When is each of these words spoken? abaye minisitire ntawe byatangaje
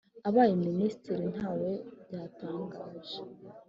abaye 0.29 0.53
minisitire 0.65 1.25
ntawe 1.35 1.71
byatangaje 2.05 3.19